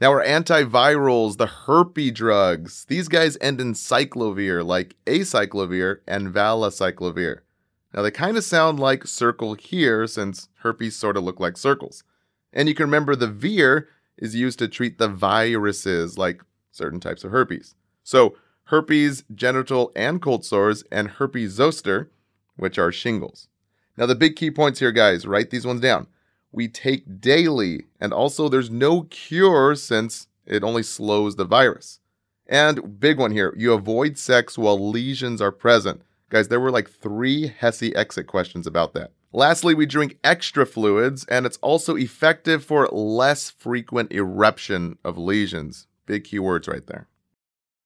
Now, 0.00 0.12
our 0.12 0.24
antivirals, 0.24 1.36
the 1.36 1.46
herpes 1.46 2.12
drugs, 2.12 2.86
these 2.86 3.06
guys 3.06 3.36
end 3.38 3.60
in 3.60 3.74
cyclovir, 3.74 4.64
like 4.64 4.96
acyclovir 5.04 5.98
and 6.08 6.32
valacyclovir. 6.32 7.40
Now, 7.92 8.00
they 8.00 8.10
kind 8.10 8.38
of 8.38 8.44
sound 8.44 8.80
like 8.80 9.06
circle 9.06 9.54
here 9.54 10.06
since 10.06 10.48
herpes 10.60 10.96
sort 10.96 11.18
of 11.18 11.24
look 11.24 11.38
like 11.38 11.58
circles. 11.58 12.02
And 12.50 12.66
you 12.66 12.74
can 12.74 12.86
remember 12.86 13.14
the 13.14 13.26
vir 13.26 13.88
is 14.16 14.34
used 14.34 14.58
to 14.60 14.68
treat 14.68 14.96
the 14.96 15.08
viruses, 15.08 16.16
like 16.16 16.42
certain 16.70 17.00
types 17.00 17.22
of 17.22 17.30
herpes. 17.30 17.74
So, 18.02 18.36
herpes 18.64 19.24
genital 19.34 19.92
and 19.94 20.22
cold 20.22 20.46
sores, 20.46 20.82
and 20.90 21.08
herpes 21.08 21.52
zoster, 21.52 22.10
which 22.56 22.78
are 22.78 22.92
shingles. 22.92 23.48
Now, 23.98 24.06
the 24.06 24.14
big 24.14 24.36
key 24.36 24.50
points 24.50 24.78
here, 24.78 24.92
guys, 24.92 25.26
write 25.26 25.50
these 25.50 25.66
ones 25.66 25.82
down. 25.82 26.06
We 26.52 26.68
take 26.68 27.20
daily, 27.20 27.86
and 28.00 28.12
also 28.12 28.48
there's 28.48 28.70
no 28.70 29.02
cure 29.02 29.74
since 29.74 30.26
it 30.46 30.64
only 30.64 30.82
slows 30.82 31.36
the 31.36 31.44
virus. 31.44 32.00
And 32.46 32.98
big 32.98 33.18
one 33.18 33.30
here, 33.30 33.54
you 33.56 33.72
avoid 33.72 34.18
sex 34.18 34.58
while 34.58 34.90
lesions 34.90 35.40
are 35.40 35.52
present. 35.52 36.02
Guys, 36.28 36.48
there 36.48 36.60
were 36.60 36.72
like 36.72 36.90
three 36.90 37.54
HESI 37.60 37.94
exit 37.94 38.26
questions 38.26 38.66
about 38.66 38.92
that. 38.94 39.12
Lastly, 39.32 39.74
we 39.74 39.86
drink 39.86 40.18
extra 40.24 40.66
fluids, 40.66 41.24
and 41.26 41.46
it's 41.46 41.58
also 41.58 41.94
effective 41.94 42.64
for 42.64 42.88
less 42.88 43.50
frequent 43.50 44.12
eruption 44.12 44.98
of 45.04 45.16
lesions. 45.16 45.86
Big 46.06 46.24
keywords 46.24 46.68
right 46.68 46.86
there. 46.88 47.06